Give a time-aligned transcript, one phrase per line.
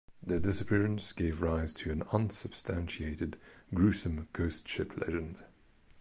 [0.23, 3.37] Their disappearance gave rise to an unsubstantiated
[3.71, 5.43] gruesome ghost ship legend.